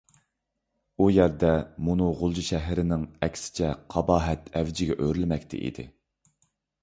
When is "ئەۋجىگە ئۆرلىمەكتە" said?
4.61-5.61